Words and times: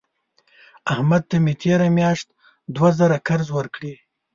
احمد 0.93 1.21
ته 1.29 1.35
مې 1.43 1.53
تېره 1.61 1.87
میاشت 1.97 2.27
دوه 2.75 2.89
زره 2.99 3.17
قرض 3.27 3.47
ورکړې. 3.57 3.93